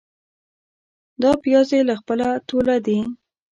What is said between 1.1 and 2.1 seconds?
دا پیاز يې له